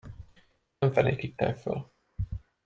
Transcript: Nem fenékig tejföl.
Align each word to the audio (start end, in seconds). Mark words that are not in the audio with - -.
Nem 0.77 0.91
fenékig 0.91 1.35
tejföl. 1.35 1.91